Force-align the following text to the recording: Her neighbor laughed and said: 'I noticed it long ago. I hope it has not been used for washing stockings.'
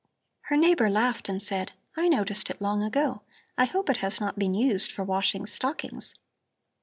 Her 0.49 0.57
neighbor 0.57 0.89
laughed 0.89 1.29
and 1.29 1.39
said: 1.39 1.73
'I 1.95 2.07
noticed 2.07 2.49
it 2.49 2.59
long 2.59 2.81
ago. 2.81 3.21
I 3.55 3.65
hope 3.65 3.87
it 3.87 3.97
has 3.97 4.19
not 4.19 4.39
been 4.39 4.55
used 4.55 4.91
for 4.91 5.03
washing 5.03 5.45
stockings.' 5.45 6.15